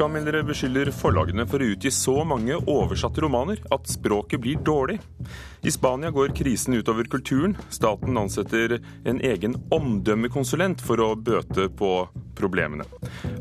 [0.00, 4.94] Bokanmeldere beskylder forlagene for å utgi så mange oversatte romaner at språket blir dårlig.
[5.60, 7.52] I Spania går krisen utover kulturen.
[7.68, 11.90] Staten ansetter en egen omdømmekonsulent for å bøte på
[12.38, 12.86] problemene.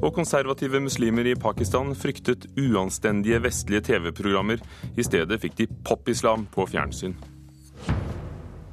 [0.01, 4.59] Og konservative muslimer i Pakistan fryktet uanstendige vestlige TV-programmer.
[4.99, 7.15] I stedet fikk de pop-islam på fjernsyn.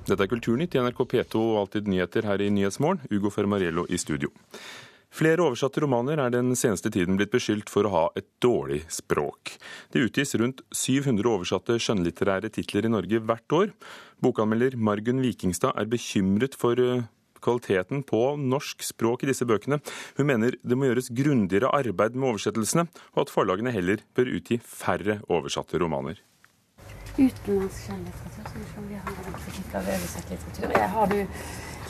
[0.07, 3.07] Dette er Kulturnytt i NRK P2 og Alltid nyheter her i Nyhetsmorgen.
[3.15, 4.35] Ugo Fermariello i studio.
[5.17, 9.55] Flere oversatte romaner er den seneste tiden blitt beskyldt for å ha et dårlig språk.
[9.89, 13.71] Det utgis rundt 700 oversatte skjønnlitterære titler i Norge hvert år.
[14.21, 17.07] Bokanmelder Margunn Vikingstad er bekymret for eh,
[17.41, 19.81] kvaliteten på norsk språk i disse bøkene.
[20.19, 22.85] Hun mener det må gjøres grundigere arbeid med oversettelsene,
[23.17, 26.21] og at forlagene heller bør utgi færre oversatte romaner.
[27.17, 30.77] Utenlandsk skjønnlitteratur, som vi har oversatt litteratur.
[30.99, 31.19] Har du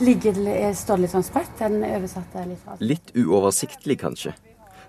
[0.01, 0.37] Ligger,
[0.77, 2.85] står det litt sånn spredt, den oversatte litteraturen?
[2.85, 4.35] Litt uoversiktlig, kanskje.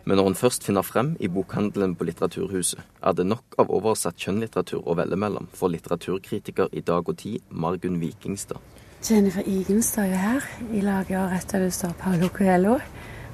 [0.07, 4.19] Men når hun først finner frem i bokhandelen på Litteraturhuset, er det nok av oversatt
[4.19, 8.59] kjønnlitteratur å velge mellom for litteraturkritiker i Dag og Tid, Margunn Vikingstad.
[9.03, 12.77] Jennifer Igenstad står jo her, i laget rett over står Paulo Coelho.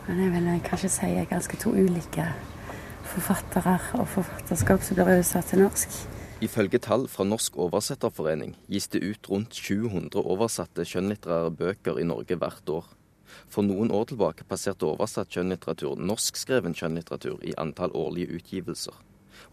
[0.07, 2.25] Men jeg vil kanskje si er ganske to ulike
[3.13, 6.01] forfattere og forfatterskap som blir oversatt til norsk.
[6.43, 12.35] Ifølge tall fra Norsk oversetterforening gis det ut rundt 700 oversatte skjønnlitterære bøker i Norge
[12.35, 12.89] hvert år.
[13.47, 18.97] For noen år tilbake passerte oversatt kjønnlitteratur norskskreven kjønnlitteratur i antall årlige utgivelser.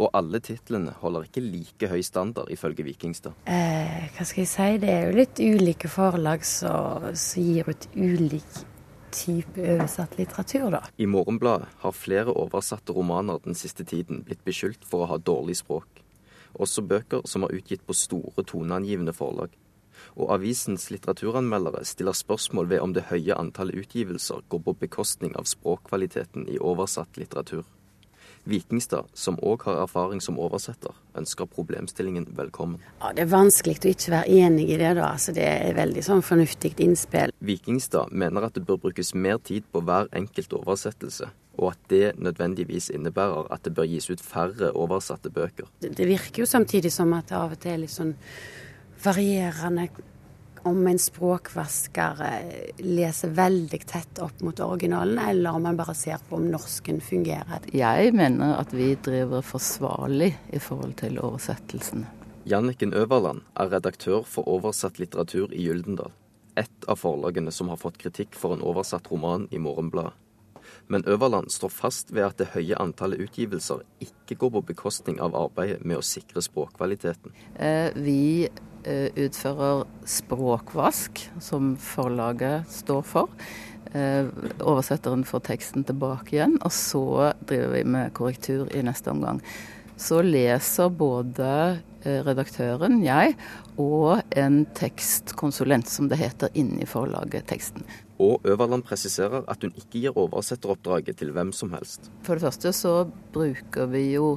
[0.02, 3.38] Og alle titlene holder ikke like høy standard, ifølge Vikingstad.
[3.46, 8.60] Eh, hva skal jeg si, det er jo litt ulike forlag som gir ut ulik
[9.14, 10.84] type oversatt litteratur, da.
[10.98, 15.60] I Morgenbladet har flere oversatte romaner den siste tiden blitt beskyldt for å ha dårlig
[15.62, 16.02] språk
[16.54, 19.52] også bøker som er utgitt på store, toneangivende forlag.
[20.16, 25.48] Og avisens litteraturanmeldere stiller spørsmål ved om det høye antallet utgivelser går på bekostning av
[25.50, 27.66] språkkvaliteten i oversatt litteratur.
[28.48, 32.80] Vikingstad, som òg har erfaring som oversetter, ønsker problemstillingen velkommen.
[33.02, 35.12] Ja, Det er vanskelig å ikke være enig i det, da.
[35.12, 37.34] Altså, det er veldig sånn fornuftig innspill.
[37.40, 41.28] Vikingstad mener at det bør brukes mer tid på hver enkelt oversettelse,
[41.58, 45.68] og at det nødvendigvis innebærer at det bør gis ut færre oversatte bøker.
[45.82, 48.14] Det, det virker jo samtidig som at det av og til er litt sånn
[49.00, 49.88] varierende
[50.62, 56.20] om en språkvasker eh, leser veldig tett opp mot originalen, eller om man bare ser
[56.28, 57.64] på om norsken fungerer.
[57.72, 62.06] Jeg mener at vi driver forsvarlig i forhold til oversettelsen.
[62.48, 66.12] Janniken Øverland er redaktør for oversatt litteratur i Gyldendal.
[66.58, 70.16] Et av forlagene som har fått kritikk for en oversatt roman i Morgenbladet.
[70.90, 75.36] Men Øverland står fast ved at det høye antallet utgivelser ikke går på bekostning av
[75.38, 77.36] arbeidet med å sikre språkkvaliteten.
[77.54, 78.50] Eh, vi
[78.84, 83.28] Eh, utfører språkvask, som forlaget står for.
[83.92, 84.24] Eh,
[84.64, 89.42] oversetteren får teksten tilbake igjen, og så driver vi med korrektur i neste omgang.
[90.00, 93.34] Så leser både redaktøren, jeg,
[93.76, 97.84] og en tekstkonsulent, som det heter, inni forlaget teksten.
[98.20, 102.10] Og Øverland presiserer at hun ikke gir oversetteroppdraget til hvem som helst.
[102.26, 102.92] For det første så
[103.32, 104.34] bruker vi jo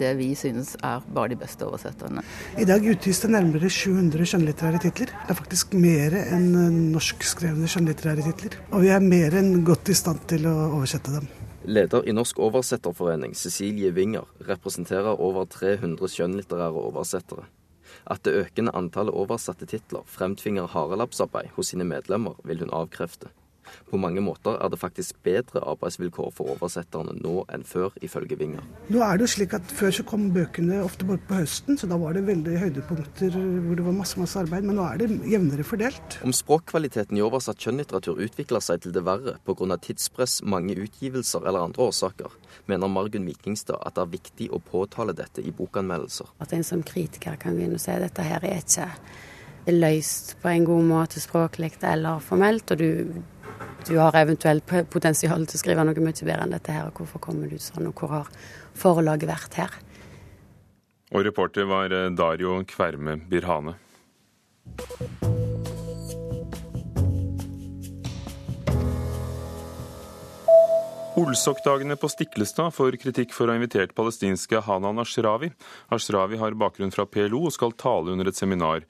[0.00, 2.22] det vi synes er bare de beste oversetterne.
[2.60, 5.14] I dag utgis det nærmere 700 skjønnlitterære titler.
[5.14, 6.52] Det er faktisk mer enn
[6.92, 8.60] norskskrevne skjønnlitterære titler.
[8.72, 11.32] Og vi er mer enn godt i stand til å oversette dem.
[11.64, 17.46] Leder i Norsk oversetterforening, Cecilie Winger, representerer over 300 skjønnlitterære oversettere.
[18.10, 23.30] At det økende antallet oversatte titler fremtvinger harelapsarbeid hos sine medlemmer, vil hun avkrefte.
[23.90, 28.66] På mange måter er det faktisk bedre arbeidsvilkår for oversetterne nå enn før, ifølge Winger.
[28.92, 31.88] Nå er det jo slik at Før så kom bøkene ofte bare på høsten, så
[31.90, 34.66] da var det veldig høydepunkter hvor det var masse masse arbeid.
[34.68, 36.18] Men nå er det jevnere fordelt.
[36.24, 39.78] Om språkkvaliteten i oversatt kjønnlitteratur utvikler seg til det verre pga.
[39.80, 42.36] tidspress, mange utgivelser eller andre årsaker,
[42.70, 46.34] mener Margunn Vikingstad at det er viktig å påtale dette i bokanmeldelser.
[46.44, 48.88] At en som kritiker kan begynne å se si at dette her er ikke
[49.72, 53.22] løst på en god måte språklig eller formelt, og du
[53.88, 57.22] du har eventuelt potensial til å skrive noe mye bedre enn dette her, og hvorfor
[57.22, 58.30] kommer du sånn, og hvor har
[58.78, 59.76] forlaget vært her?
[61.14, 63.76] Og reporter var eh, Dario Kverme Birhane.
[71.14, 75.52] Olsok-dagene på Stiklestad får kritikk for å ha invitert palestinske Hanan Ashrawi.
[75.94, 78.82] Ashrawi har bakgrunn fra PLO og skal tale under et seminar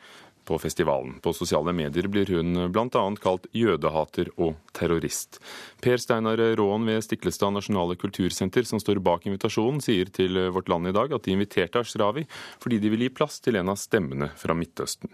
[0.45, 1.17] på festivalen.
[1.25, 3.05] På sosiale medier blir hun bl.a.
[3.23, 5.41] kalt jødehater og terrorist.
[5.85, 10.93] Per Steinar Råen ved Stiklestad nasjonale kultursenter, som står bak invitasjonen, sier til Vårt Land
[10.93, 12.27] i dag at de inviterte Ashrawi
[12.63, 15.13] fordi de vil gi plass til en av stemmene fra Midtøsten.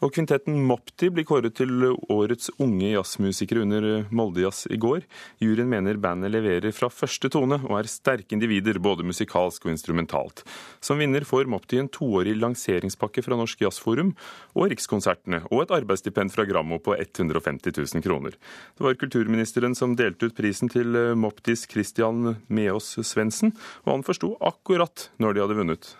[0.00, 5.04] Og kvintetten Mopti blir kåret til årets unge jazzmusikere under Moldejazz i går.
[5.44, 10.40] Juryen mener bandet leverer fra første tone og er sterke individer, både musikalsk og instrumentalt.
[10.80, 14.14] Som vinner får Mopti en toårig lanseringspakke fra Norsk Jazzforum
[14.56, 18.40] og Rikskonsertene, og et arbeidsstipend fra Grammo på 150 000 kroner.
[18.76, 23.52] Det var kulturministeren som delte ut prisen til Moptis Christian Meås Svendsen,
[23.84, 25.92] og han forsto akkurat når de hadde vunnet.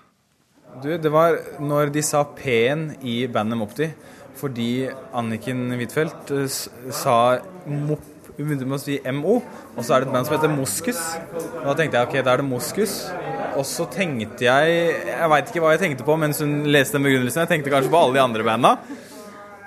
[0.79, 3.91] Du, det var når de sa P-en i bandet Mopti,
[4.39, 6.47] fordi Anniken Huitfeldt eh,
[6.95, 7.17] sa
[7.67, 8.07] Mop
[8.41, 9.35] hun begynte med å si MO,
[9.75, 11.01] og så er det et band som heter Moskus.
[11.61, 12.95] Og da tenkte jeg ok, da er det Moskus.
[13.59, 14.77] Og så tenkte jeg
[15.11, 17.43] Jeg veit ikke hva jeg tenkte på mens hun leste den begrunnelsen.
[17.43, 18.77] Jeg tenkte kanskje på alle de andre banda.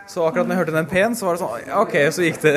[0.09, 2.55] Så akkurat når jeg hørte den P-en, så var det sånn OK, så gikk det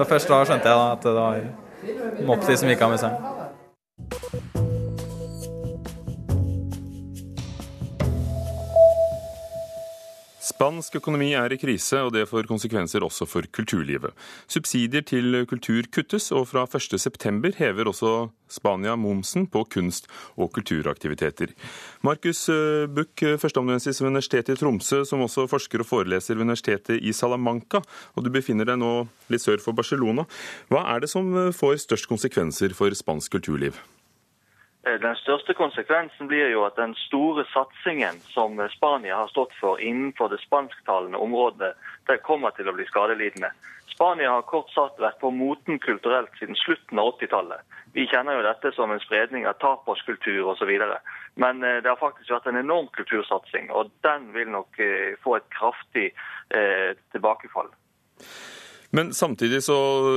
[0.00, 3.39] Da først da skjønte jeg at det var Mopti som gikk av med seg.
[10.60, 14.12] Spansk økonomi er i krise, og det får konsekvenser også for kulturlivet.
[14.44, 18.10] Subsidier til kultur kuttes, og fra 1.9 hever også
[18.52, 21.54] Spania momsen på kunst- og kulturaktiviteter.
[22.04, 27.00] Markus eh, Buch, førsteamanuensis ved Universitetet i Tromsø, som også forsker og foreleser ved Universitetet
[27.00, 27.80] i Salamanca,
[28.12, 30.26] og du befinner deg nå litt sør for Barcelona.
[30.68, 33.80] Hva er det som eh, får størst konsekvenser for spansk kulturliv?
[34.86, 39.80] Eh, den største konsekvensen blir jo at den store satsingen som Spania har stått for
[39.80, 41.74] innenfor det spansktalende området,
[42.08, 43.52] det kommer til å bli skadelidende.
[44.00, 47.66] Spania har kort sagt vært på moten kulturelt siden slutten av 80-tallet.
[47.92, 50.70] Vi kjenner jo dette som en spredning av taperskultur osv.
[51.34, 55.36] Men eh, det har faktisk vært en enorm kultursatsing, og den vil nok eh, få
[55.36, 56.06] et kraftig
[56.56, 57.68] eh, tilbakefall.
[58.90, 59.76] Men samtidig så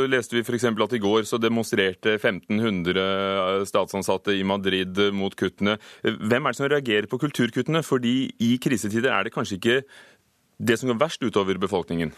[0.09, 0.65] leste vi f.eks.
[0.65, 5.77] at i går så demonstrerte 1500 statsansatte i Madrid mot kuttene.
[6.01, 7.83] Hvem er det som reagerer på kulturkuttene?
[7.85, 9.81] Fordi i krisetider er det kanskje ikke
[10.57, 12.15] det som går verst utover befolkningen?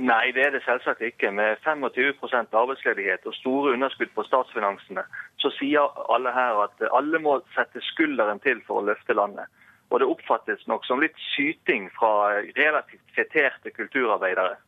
[0.00, 1.32] Nei, det er det selvsagt ikke.
[1.32, 5.04] Med 25% arbeidsledighet og store underskudd på statsfinansene,
[5.40, 9.48] så sier alle her at alle må sette skulderen til for å løfte landet.
[9.90, 14.60] Og det oppfattes nok som litt syting fra relativt feterte kulturarbeidere.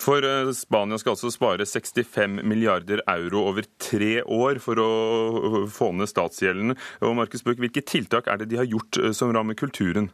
[0.00, 5.92] For eh, Spania skal altså spare 65 milliarder euro over tre år for å få
[5.96, 6.76] ned statsgjelden.
[7.02, 10.10] Og Markus Bøck, Hvilke tiltak er det de har gjort eh, som rammer kulturen?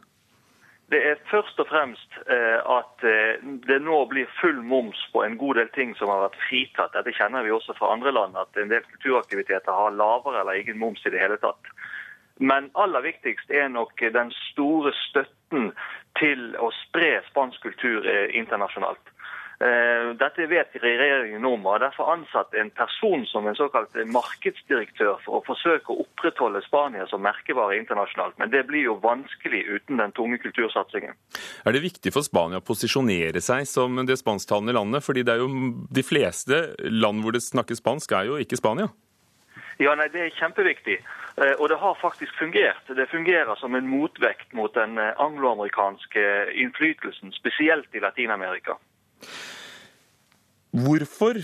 [0.91, 3.05] Det er først og fremst eh, at
[3.65, 6.93] det nå blir full moms på en god del ting som har vært fritatt.
[6.93, 10.77] Dette kjenner vi også fra andre land, at en del kulturaktiviteter har lavere eller ingen
[10.81, 11.71] moms i det hele tatt.
[12.41, 15.71] Men aller viktigst er nok den store støtten
[16.19, 19.12] til å spre spansk kultur internasjonalt.
[19.61, 25.39] Eh, dette vet regjeringen om, og derfor ansatt en person som en såkalt markedsdirektør for
[25.39, 28.37] å forsøke å opprettholde Spania som merkevare internasjonalt.
[28.41, 31.15] Men det blir jo vanskelig uten den tunge kultursatsingen.
[31.65, 35.05] Er det viktig for Spania å posisjonere seg som det spansktalende landet?
[35.05, 35.49] Fordi det er jo
[35.93, 38.89] de fleste land hvor det snakkes spansk, er jo ikke Spania?
[39.81, 40.97] Ja, nei, Det er kjempeviktig.
[41.41, 42.85] Eh, og det har faktisk fungert.
[42.87, 46.25] Det fungerer som en motvekt mot den eh, angloamerikanske
[46.61, 48.77] innflytelsen, spesielt i Latin-Amerika.
[50.73, 51.41] Hvorfor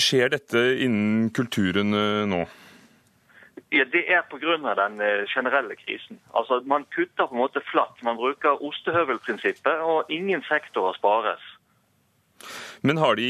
[0.00, 1.90] skjer dette innen kulturen
[2.30, 2.44] nå?
[3.74, 4.74] Ja, Det er pga.
[4.78, 6.20] den eh, generelle krisen.
[6.34, 8.02] Altså, Man kutter på en måte flatt.
[8.02, 11.42] Man bruker ostehøvelprinsippet, og ingen sektorer spares.
[12.82, 13.26] Men har de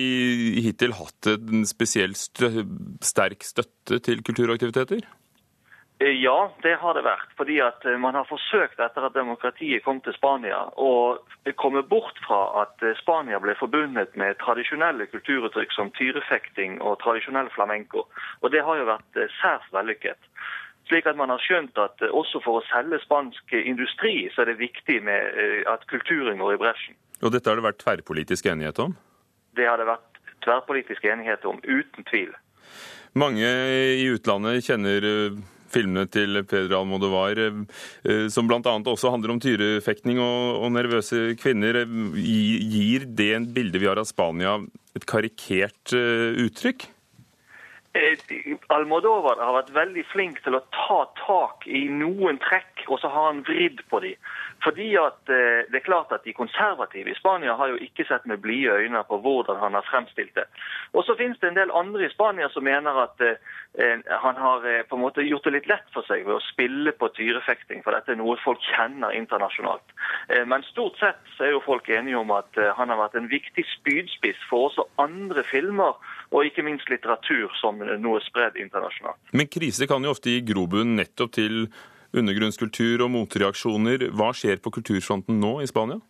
[0.60, 5.04] hittil hatt en spesielt sterk støtte til kulturaktiviteter?
[6.04, 7.30] Eh, ja, det har det vært.
[7.38, 11.16] Fordi at eh, man har forsøkt etter at demokratiet kom til Spania, å
[11.56, 17.48] komme bort fra at eh, Spania ble forbundet med tradisjonelle kulturuttrykk som tyrefekting og tradisjonell
[17.54, 18.04] flamenco.
[18.42, 20.20] Og det har jo vært særs vellykket.
[20.90, 24.58] Slik at man har skjønt at også for å selge spansk industri, så er det
[24.60, 26.98] viktig med at kulturen går i bresjen.
[27.24, 28.92] Og dette har det vært tverrpolitisk enighet om?
[29.56, 32.36] Det har det vært tverrpolitisk enighet om, uten tvil.
[33.16, 33.48] Mange
[33.96, 35.08] i utlandet kjenner
[35.74, 38.62] filmene til Pedro Almodovar, eh, som bl.a.
[38.62, 41.82] også handler om tyrefekting og, og nervøse kvinner.
[42.16, 44.58] Gir det en bilde vi har av Spania,
[44.94, 46.88] et karikert eh, uttrykk?
[47.94, 48.18] Eh,
[48.74, 53.26] Almodovar har vært veldig flink til å ta tak i noen trekk, og så har
[53.32, 54.14] han vridd på dem.
[54.64, 58.24] Fordi at eh, det er klart at De konservative i Spania har jo ikke sett
[58.26, 60.46] med blide øyne på hvordan han har fremstilt det.
[60.92, 63.36] Og Så finnes det en del andre i Spania som mener at eh,
[64.24, 66.92] han har eh, på en måte gjort det litt lett for seg ved å spille
[66.92, 69.94] på tyrefekting, for dette er noe folk kjenner internasjonalt.
[70.46, 73.64] Men stort sett så er jo folk enige om at han har vært en viktig
[73.68, 75.98] spydspiss for også andre filmer,
[76.30, 79.20] og ikke minst litteratur, som noe spredd internasjonalt.
[79.32, 81.66] Men krise kan jo ofte gi grobunn nettopp til
[82.14, 84.08] undergrunnskultur og motreaksjoner.
[84.14, 86.00] Hva skjer på kulturfronten nå i Spania?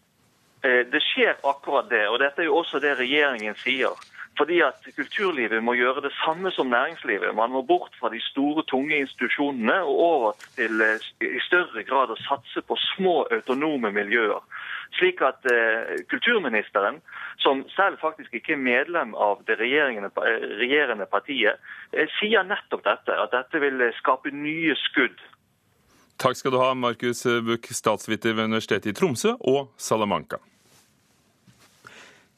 [0.64, 3.92] Det skjer akkurat det, og dette er jo også det regjeringen sier.
[4.38, 7.34] Fordi at kulturlivet må gjøre det samme som næringslivet.
[7.34, 10.82] Man må bort fra de store, tunge institusjonene og over til
[11.22, 14.42] i større grad å satse på små, autonome miljøer.
[14.98, 17.00] Slik at eh, kulturministeren,
[17.42, 23.14] som selv faktisk ikke er medlem av det regjerende partiet, eh, sier nettopp dette.
[23.14, 25.18] At dette vil skape nye skudd.
[26.16, 30.38] Takk skal du ha, Markus Buch, statsviter ved Universitetet i Tromsø og Salamanca.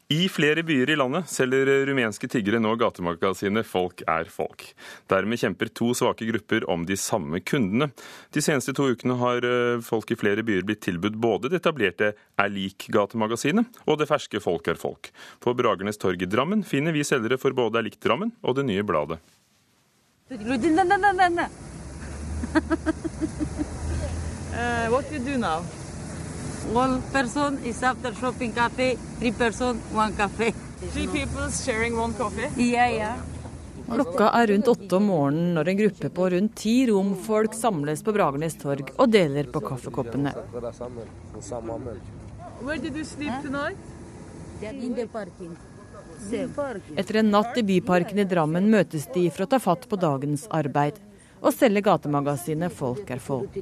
[0.07, 4.63] I flere byer i landet selger rumenske tiggere nå gatemagasinet Folk er folk.
[5.11, 7.89] Dermed kjemper to svake grupper om de samme kundene.
[8.31, 12.13] De seneste to ukene har eh, folk i flere byer blitt tilbudt både det etablerte
[12.15, 15.11] Er lik-gatemagasinet og det ferske Folk er folk.
[15.43, 18.69] På Bragernes torg i Drammen finner vi selgere for både Er likt Drammen og det
[18.71, 19.19] nye bladet.
[24.57, 25.63] uh, what do you do now?
[26.73, 30.53] One person is after shopping cafe, three person, one cafe.
[30.93, 32.51] Three people sharing one coffee?
[32.57, 33.17] Yeah, yeah.
[33.87, 38.13] Klokka er rundt åtte om morgenen når en gruppe på rundt ti romfolk samles på
[38.17, 40.33] Bragernes torg og deler på kaffekoppene.
[46.97, 50.49] Etter en natt i Byparken i Drammen møtes de for å ta fatt på dagens
[50.51, 50.99] arbeid
[51.47, 53.59] og selge gatemagasinet Folk er folk.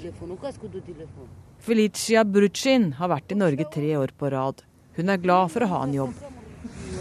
[1.64, 4.62] Felicia Brucin har vært i Norge tre år på rad.
[4.96, 6.14] Hun er glad for å ha en jobb.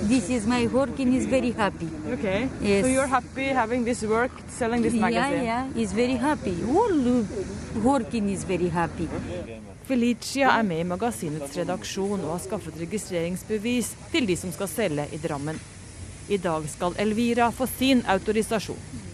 [0.07, 1.87] This is my work and is very happy.
[2.13, 2.49] Okay.
[2.61, 2.83] Yes.
[2.83, 5.45] So you're happy having this work, selling this magazine?
[5.45, 6.55] Yeah, yeah, is very happy.
[6.67, 7.23] All
[7.83, 9.07] working is very happy.
[9.87, 15.07] Felicia er med i magasinets redaksjon og har skaffet registreringsbevis til de som skal selge
[15.11, 15.59] i Drammen.
[16.31, 19.11] I dag skal Elvira få sin autorisasjon.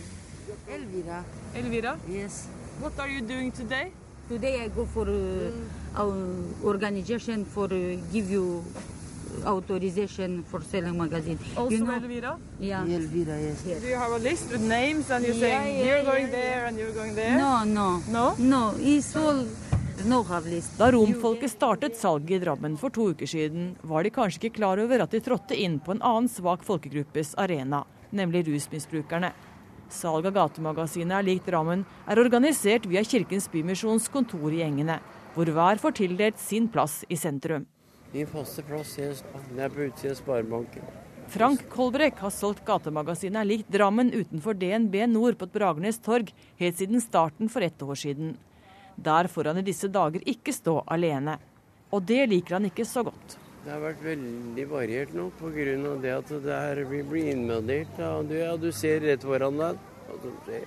[0.70, 1.24] Elvira.
[1.56, 1.98] Elvira?
[2.08, 2.48] Yes.
[2.80, 3.92] What are you doing today?
[4.30, 6.16] Today I go for uh, our
[6.64, 8.64] organization for uh, give you
[9.46, 11.40] authorization for selling magazine.
[11.58, 11.94] Also you know?
[11.94, 12.38] Elvira?
[12.60, 12.86] Yeah.
[12.86, 13.64] Elvira, yes.
[13.66, 13.82] yes.
[13.82, 16.32] Do you have a list with names and you're yeah, saying yeah, you're going yeah,
[16.32, 17.38] there and you're going there?
[17.38, 18.04] No, no.
[18.08, 18.36] No?
[18.38, 19.46] No, it's all
[20.00, 24.80] da romfolket startet salget i Drammen for to uker siden, var de kanskje ikke klar
[24.80, 27.84] over at de trådte inn på en annen svak folkegruppes arena,
[28.16, 29.34] nemlig rusmisbrukerne.
[29.90, 35.00] Salg av gatemagasinet er lik Drammen er organisert via Kirkens Bymisjons kontor i Engene,
[35.34, 37.66] hvor hver får tildelt sin plass i sentrum.
[38.14, 40.86] Min faste plass er på utsiden av Sparebanken.
[41.30, 46.32] Frank Kolbrekk har solgt gatemagasinet er lik Drammen utenfor DNB Nord på et Bragernes torg
[46.62, 48.32] helt siden starten for ett år siden.
[48.98, 51.38] Der får han i disse dager ikke stå alene.
[51.94, 53.38] Og det liker han ikke så godt.
[53.60, 55.96] Det har vært veldig variert nå pga.
[56.02, 57.92] det at det her, vi blir invadert.
[58.00, 60.64] Ja, du, ja, du ser rett foran deg hva som skjer.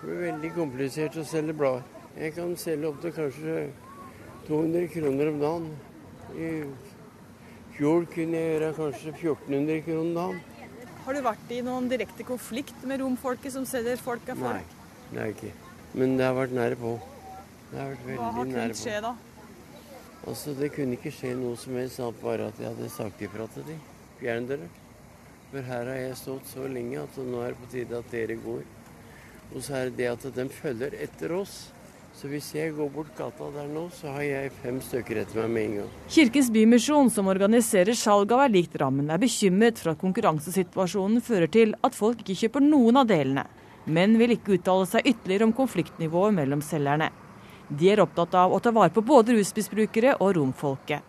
[0.00, 1.86] Det blir veldig komplisert å selge blader.
[2.18, 3.56] Jeg kan selge opptil kanskje
[4.48, 5.70] 200 kroner om dagen.
[6.34, 6.50] I
[7.76, 10.42] fjor kunne jeg gjøre kanskje 1400 kroner om dagen.
[11.06, 14.74] Har du vært i noen direkte konflikt med romfolket som selger folk av folk?
[14.74, 15.54] Nei, det har jeg ikke.
[15.94, 16.98] Men det har vært nære på.
[17.70, 19.14] Det har vært veldig Hva har kunnet skje da?
[20.26, 23.64] Altså, Det kunne ikke skje noe som helst, bare at jeg hadde sagt ifra til
[23.70, 23.80] dem.
[24.20, 24.68] Fjern dere.
[25.50, 28.36] For her har jeg stått så lenge at nå er det på tide at dere
[28.38, 28.62] går.
[29.50, 31.72] Og så er det det at de følger etter oss.
[32.14, 35.50] Så hvis jeg går bort gata der nå, så har jeg fem stykker etter meg
[35.54, 35.94] med en gang.
[36.10, 41.74] Kirkens Bymisjon, som organiserer salg av likt rammen, er bekymret for at konkurransesituasjonen fører til
[41.86, 43.46] at folk ikke kjøper noen av delene,
[43.86, 47.08] men vil ikke uttale seg ytterligere om konfliktnivået mellom selgerne.
[47.70, 51.06] De er opptatt av å ta vare på både rusmisbrukere og romfolket.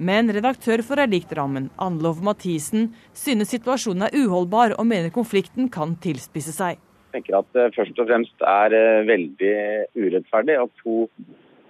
[0.00, 6.54] Men redaktør for Erlikt-rammen, Anlov Mathisen, synes situasjonen er uholdbar og mener konflikten kan tilspisse
[6.56, 6.80] seg.
[7.10, 9.54] Jeg tenker at det først og fremst er eh, veldig
[9.98, 11.04] urettferdig at to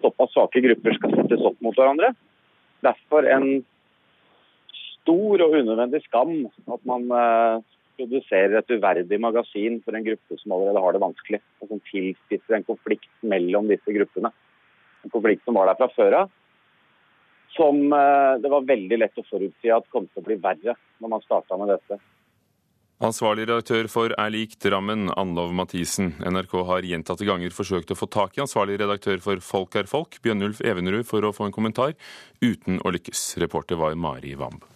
[0.05, 2.13] såpass svake grupper skal settes opp mot hverandre.
[2.87, 3.49] Derfor en
[5.01, 7.67] stor og unødvendig skam at man eh,
[8.01, 12.59] produserer et uverdig magasin for en gruppe som allerede har det vanskelig, og som tilspisser
[12.59, 14.33] en konflikt mellom disse gruppene.
[15.05, 16.33] En konflikt som var der fra før av,
[17.57, 21.15] som eh, det var veldig lett å forutsi at kom til å bli verre når
[21.15, 22.01] man starta med dette.
[23.01, 26.13] Ansvarlig redaktør for Er lik Drammen, Anlov Mathisen.
[26.21, 30.21] NRK har gjentatte ganger forsøkt å få tak i ansvarlig redaktør for Folk er folk,
[30.21, 31.97] Bjørnulf Evenrud, for å få en kommentar,
[32.45, 33.41] uten å lykkes.
[33.41, 34.69] Reporter var Mari Wamb.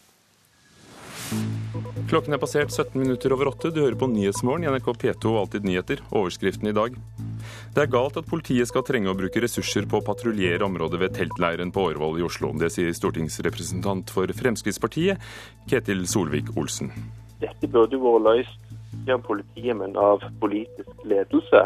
[2.10, 3.70] Klokken er passert 17 minutter over åtte.
[3.74, 6.02] Du hører på Nyhetsmorgen i NRK P2 og Alltid nyheter.
[6.12, 6.94] Overskriften i dag.
[7.74, 11.16] Det er galt at politiet skal trenge å bruke ressurser på å patruljere området ved
[11.16, 12.52] teltleiren på Årvoll i Oslo.
[12.60, 15.22] Det sier stortingsrepresentant for Fremskrittspartiet,
[15.70, 16.92] Ketil Solvik-Olsen.
[17.42, 21.64] Dette burde vært løst ikke av politiet, men av politisk ledelse.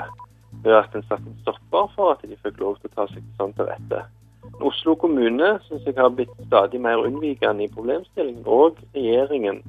[0.64, 3.26] Ved at en satte en stopper for at de fikk lov til å ta seg
[3.36, 4.00] sånn til rette.
[4.60, 8.46] Oslo kommune synes jeg har blitt stadig mer unnvikende i problemstillingen.
[8.46, 9.62] Og regjeringen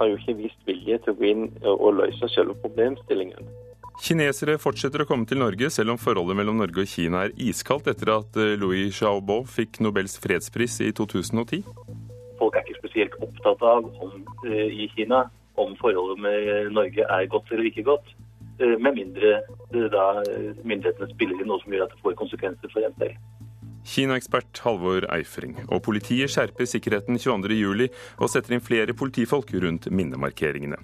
[0.00, 3.52] har jo ikke vist vilje til å gå inn og løse selve problemstillingen.
[4.02, 7.90] Kinesere fortsetter å komme til Norge, selv om forholdet mellom Norge og Kina er iskaldt
[7.92, 11.60] etter at eh, Louis Xiaobo fikk Nobels fredspris i 2010.
[12.40, 14.16] Folk er ikke spesielt opptatt av om,
[14.48, 15.26] eh, i Kina
[15.60, 18.10] om forholdet med Norge er godt eller ikke godt.
[18.58, 19.36] Eh, med mindre
[19.92, 20.08] da
[20.64, 23.20] myndighetene spiller inn noe som gjør at det får konsekvenser for en selv.
[23.88, 25.56] Kina-ekspert Halvor Eifring.
[25.68, 30.78] Og politiet skjerper sikkerheten 22.07 og setter inn flere politifolk rundt minnemarkeringene.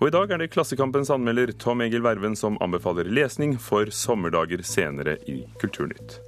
[0.00, 4.64] Og i dag er det Klassekampens anmelder Tom Egil Verven som anbefaler lesning for sommerdager
[4.64, 6.20] senere i Kulturnytt.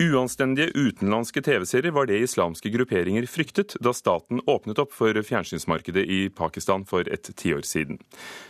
[0.00, 6.20] Uanstendige utenlandske TV-serier var det islamske grupperinger fryktet da staten åpnet opp for fjernsynsmarkedet i
[6.32, 7.98] Pakistan for et tiår siden.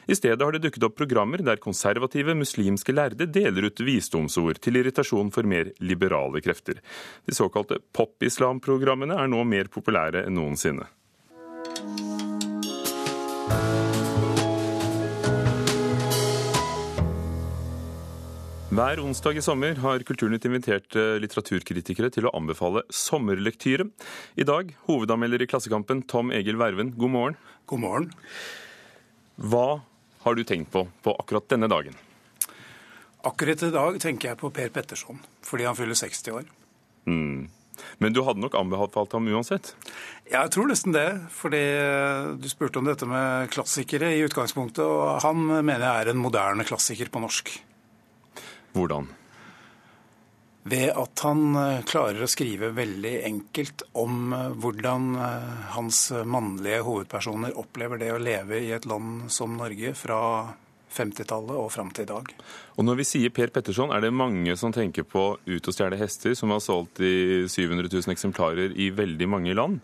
[0.07, 4.78] I stedet har det dukket opp programmer der konservative muslimske lærde deler ut visdomsord til
[4.78, 6.78] irritasjon for mer liberale krefter.
[7.26, 10.87] De såkalte pop-islam-programmene er nå mer populære enn noensinne.
[18.70, 23.88] Hver onsdag i sommer har Kulturnytt invitert eh, litteraturkritikere til å anbefale sommerlektyre.
[24.38, 27.34] I dag hovedanmelder i Klassekampen Tom Egil Verven, god morgen.
[27.66, 28.06] God morgen.
[29.42, 29.80] Hva
[30.22, 31.96] har du tenkt på på akkurat denne dagen?
[33.26, 36.46] Akkurat i dag tenker jeg på Per Petterson, fordi han fyller 60 år.
[37.10, 37.48] Mm.
[37.98, 39.72] Men du hadde nok anbefalt ham uansett?
[40.30, 41.08] Jeg tror nesten det.
[41.40, 41.64] Fordi
[42.38, 46.68] du spurte om dette med klassikere i utgangspunktet, og han mener jeg er en moderne
[46.70, 47.50] klassiker på norsk.
[48.74, 49.08] Hvordan?
[50.70, 56.82] Ved at han eh, klarer å skrive veldig enkelt om eh, hvordan eh, hans mannlige
[56.84, 60.20] hovedpersoner opplever det å leve i et land som Norge fra
[60.90, 62.28] 50-tallet og fram til i dag.
[62.76, 65.98] Og Når vi sier Per Petterson, er det mange som tenker på Ut og stjele
[66.00, 69.80] hester, som har solgt i 700 000 eksemplarer i veldig mange land.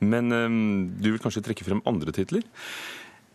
[0.00, 2.44] Men um, du vil kanskje trekke frem andre titler?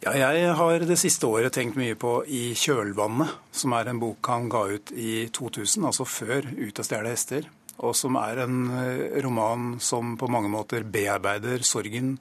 [0.03, 4.27] Ja, jeg har det siste året tenkt mye på I kjølvannet, som er en bok
[4.29, 7.47] han ga ut i 2000, altså før Ut og stjele hester.
[7.83, 12.13] Og som er en eh, roman som på mange måter bearbeider sorgen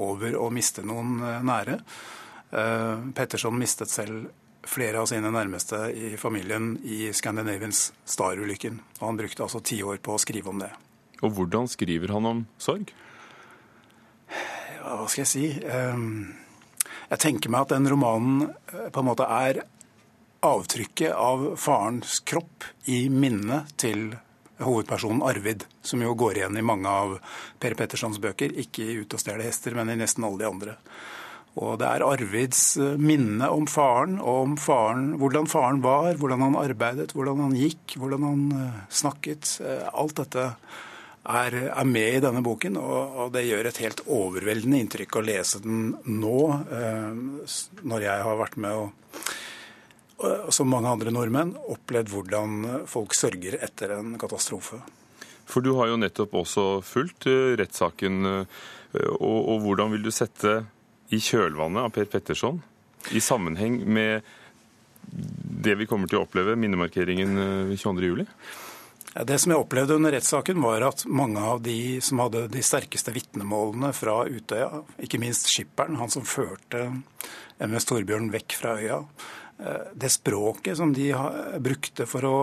[0.00, 1.80] over å miste noen eh, nære.
[2.52, 4.26] Uh, Petterson mistet selv
[4.68, 8.76] flere av sine nærmeste i familien i Scandinavians Star-ulykken.
[9.00, 10.68] Og han brukte altså ti år på å skrive om det.
[11.24, 12.92] Og hvordan skriver han om sorg?
[14.28, 15.46] Ja, hva skal jeg si?
[15.64, 16.41] Um,
[17.12, 19.62] jeg tenker meg at den romanen eh, på en måte er
[20.42, 24.14] avtrykket av farens kropp i minnet til
[24.62, 27.16] hovedpersonen Arvid, som jo går igjen i mange av
[27.62, 28.54] Per Pettersons bøker.
[28.58, 30.76] Ikke i 'Ut og stjele hester', men i nesten alle de andre.
[31.60, 36.46] Og det er Arvids eh, minne om faren, og om faren, hvordan faren var, hvordan
[36.46, 39.58] han arbeidet, hvordan han gikk, hvordan han eh, snakket.
[39.92, 40.54] Alt dette
[41.22, 45.24] er, er, med i denne boken, og, og, det gjør et helt overveldende inntrykk å
[45.26, 47.12] lese den nå, eh,
[47.86, 49.20] når jeg har vært med og,
[50.22, 52.58] og, som mange andre nordmenn, opplevd hvordan
[52.90, 54.80] folk sørger etter en katastrofe.
[55.46, 58.60] For du har jo nettopp også fulgt uh, rettssaken, uh,
[59.18, 60.62] og, og, hvordan vil du sette
[61.12, 62.60] i kjølvannet av Per Petterson
[63.12, 64.22] i sammenheng med
[65.02, 67.34] det vi kommer til å oppleve, minnemarkeringen
[67.68, 68.24] uh, 22.07?
[69.12, 73.12] Det som jeg opplevde under rettssaken, var at mange av de som hadde de sterkeste
[73.12, 76.86] vitnemålene fra Utøya, ikke minst skipperen, han som førte
[77.60, 79.02] MS Torbjørn vekk fra øya,
[79.60, 81.10] eh, det språket som de
[81.60, 82.38] brukte for å,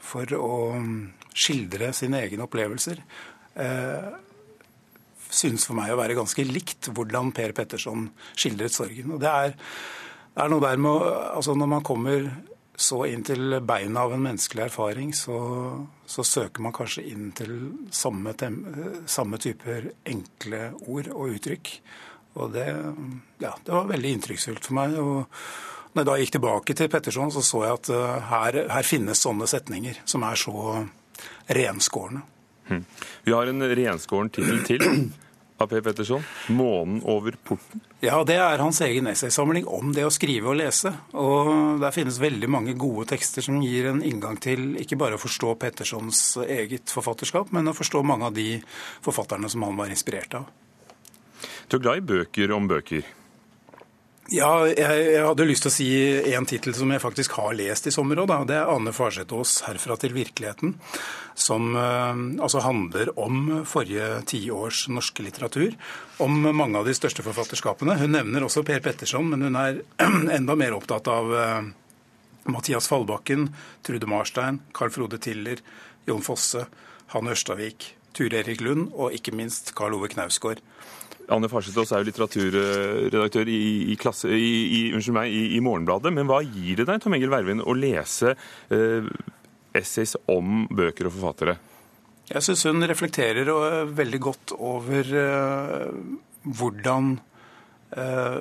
[0.00, 0.96] for å mm,
[1.36, 3.04] skildre sine egne opplevelser,
[3.60, 4.08] eh,
[5.28, 9.12] synes for meg å være ganske likt hvordan Per Petterson skildret sorgen.
[9.12, 9.56] Og det er,
[10.32, 12.30] er noe der med altså Når man kommer
[12.76, 15.38] så inn til beina av en menneskelig erfaring, så,
[16.06, 17.54] så søker man kanskje inn til
[17.94, 18.34] samme,
[19.08, 21.72] samme, typer enkle ord og uttrykk.
[22.36, 22.66] Og det,
[23.40, 24.96] ja, det var veldig inntrykksfullt for meg.
[25.00, 25.24] Og
[25.96, 29.24] når jeg da gikk tilbake til Petterson, så så jeg at uh, her, her, finnes
[29.24, 30.82] sånne setninger som er så
[31.56, 32.20] renskårne.
[32.68, 32.82] Hm.
[33.24, 34.84] Vi har en renskåren tittel til.
[35.56, 37.80] av Per Petterson, 'Månen over porten'?
[38.04, 40.92] Ja, det er hans egen essaysamling om det å skrive og lese.
[41.16, 45.22] Og der finnes veldig mange gode tekster som gir en inngang til ikke bare å
[45.22, 48.58] forstå Pettersons eget forfatterskap, men å forstå mange av de
[49.04, 50.50] forfatterne som han var inspirert av.
[51.68, 53.08] Du er glad i bøker om bøker?
[54.26, 55.88] Ja, jeg, jeg, hadde lyst til å si
[56.34, 58.32] en tittel som jeg faktisk har lest i sommer òg.
[58.48, 60.72] Det er Anne Farsetås 'Herfra til virkeligheten',
[61.38, 65.76] som eh, altså handler om forrige tiårs norske litteratur.
[66.18, 67.98] Om mange av de største forfatterskapene.
[68.02, 69.78] Hun nevner også Per Petterson, men hun er
[70.38, 71.70] enda mer opptatt av eh,
[72.50, 73.52] Mathias Fallbakken,
[73.86, 75.62] Trude Marstein, Carl Frode Tiller,
[76.06, 76.66] Jon Fosse,
[77.14, 80.64] Hanne Ørstavik, Ture Erik Lund og ikke minst Karl Ove Knausgård.
[81.32, 83.60] Anne Farsetås er jo litteraturredaktør i,
[83.92, 86.12] i, klasse, i, meg, i, Morgenbladet.
[86.14, 88.36] Men hva gir det deg, Tom Engel Vervin, å lese
[88.72, 89.08] eh,
[89.76, 91.56] essays om bøker og forfattere?
[92.30, 95.90] Jeg syns hun reflekterer eh, veldig godt over eh,
[96.46, 97.16] hvordan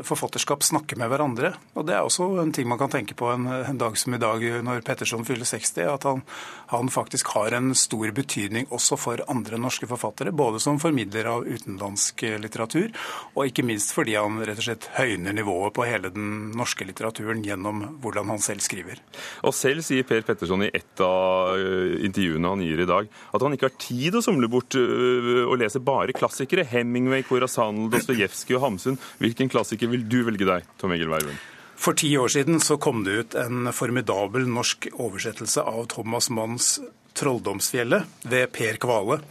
[0.06, 1.54] forfatterskap snakke med hverandre.
[1.78, 4.20] Og Det er også en ting man kan tenke på en, en dag som i
[4.22, 5.86] dag når Petterson fyller 60.
[5.92, 6.24] At han,
[6.72, 10.34] han, faktisk har en stor betydning også for andre norske forfattere.
[10.36, 12.90] Både som formidler av utenlandsk litteratur,
[13.36, 17.44] og ikke minst fordi han rett og slett høyner nivået på hele den norske litteraturen
[17.46, 19.02] gjennom hvordan han selv skriver.
[19.46, 23.46] Og selv sier Per Petterson i et av eh, intervjuene han gir i dag, at
[23.46, 26.66] han ikke har tid å somle bort og eh, lese bare klassikere.
[26.70, 29.00] Hemingway, Corazanel, Dostojevskij og Hamsun.
[29.36, 31.36] Hvilken klassiker vil du velge deg, Tom Egil Verven?
[31.76, 36.78] For ti år siden så kom det ut en formidabel norsk oversettelse av Thomas Manns
[37.16, 39.22] 'Trolldomsfjellet' ved Per Kvale.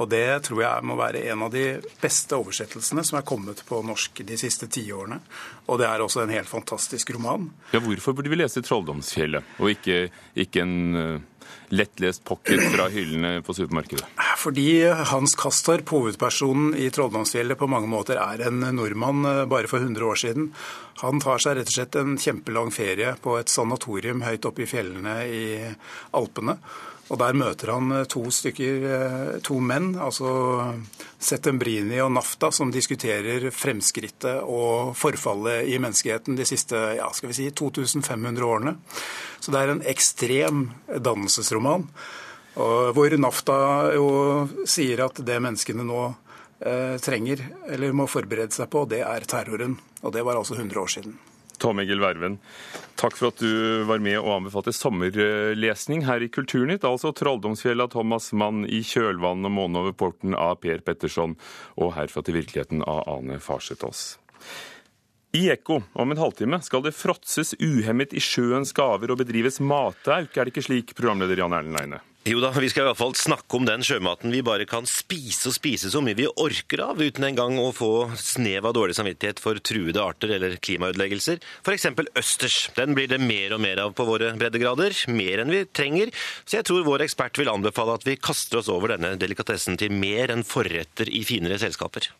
[0.00, 1.64] Og det tror jeg må være en av de
[2.00, 5.18] beste oversettelsene som er kommet på norsk de siste tiårene.
[5.68, 7.50] Og det er også en helt fantastisk roman.
[7.72, 11.20] Ja, Hvorfor burde vi lese 'Trolldomsfjellet', og ikke, ikke en uh
[11.70, 14.04] lettlest pocket fra hyllene på supermarkedet?
[14.40, 19.78] Fordi Hans Kastorp, hovedpersonen i 'Trolldomsfjellet', på mange måter er en nordmann eh, bare for
[19.78, 20.52] 100 år siden.
[21.02, 24.70] Han tar seg rett og slett en kjempelang ferie på et sanatorium høyt oppe i
[24.70, 25.44] fjellene i
[26.18, 26.58] Alpene.
[27.10, 30.30] Og Der møter han eh, to stykker, eh, to menn, altså
[31.18, 37.38] Settembrini og Nafta, som diskuterer fremskrittet og forfallet i menneskeheten de siste ja, skal vi
[37.40, 38.76] si, 2500 årene.
[39.42, 41.88] Så det er en ekstrem dannelsesroman.
[42.54, 43.56] Hvor Nafta
[43.94, 44.08] jo
[44.68, 46.00] sier at det menneskene nå
[46.66, 49.78] eh, trenger, eller må forberede seg på, det er terroren.
[50.02, 51.18] Og det var altså 100 år siden.
[51.60, 52.38] Tom Egil Verven,
[53.00, 56.86] takk for at du var med og anbefalte sommerlesning her i Kulturnytt.
[56.88, 61.36] Altså 'Trolldomsfjell' av Thomas Mann, 'I kjølvannet og 'Månen over porten' av Per Petterson,
[61.76, 64.18] og 'Herfra til virkeligheten' av Ane Farsetås.
[65.32, 70.34] I Ekko om en halvtime skal det fråtses uhemmet i sjøens gaver og bedrives matauk,
[70.34, 72.00] er det ikke slik, programleder Jan Erlend Leine?
[72.28, 75.48] Jo da, vi skal i hvert fall snakke om den sjømaten vi bare kan spise
[75.48, 79.38] og spise så mye vi orker av, uten engang å få snev av dårlig samvittighet
[79.40, 81.40] for truede arter eller klimaødeleggelser.
[81.64, 81.86] F.eks.
[82.20, 82.58] østers.
[82.76, 84.92] Den blir det mer og mer av på våre breddegrader.
[85.08, 86.12] Mer enn vi trenger.
[86.44, 89.96] Så jeg tror vår ekspert vil anbefale at vi kaster oss over denne delikatessen til
[89.96, 92.12] mer enn forretter i finere selskaper.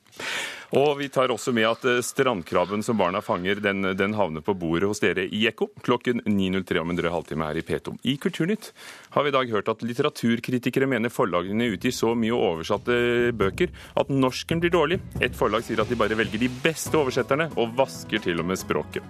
[0.76, 4.54] Og vi tar også med at eh, strandkrabben som barna fanger, den, den havner på
[4.54, 7.96] bordet hos dere i Ekko klokken 9.03 om en drøy halvtime her i P2.
[8.06, 8.70] I Kulturnytt
[9.16, 14.12] har vi i dag hørt at litteraturkritikere mener forlagene utgir så mye oversatte bøker at
[14.14, 15.00] norsken blir dårlig.
[15.18, 18.61] Et forlag sier at de bare velger de beste oversetterne, og vasker til og med
[18.61, 19.02] språket.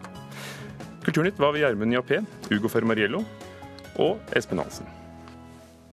[1.05, 3.21] Kulturnytt var ved Gjermund Jappé, Ugo Fermariello
[4.01, 5.00] og Espen Hansen.